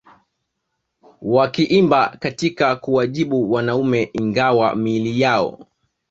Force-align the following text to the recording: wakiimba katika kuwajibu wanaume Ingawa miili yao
wakiimba 1.21 2.17
katika 2.19 2.75
kuwajibu 2.75 3.51
wanaume 3.51 4.09
Ingawa 4.13 4.75
miili 4.75 5.21
yao 5.21 5.65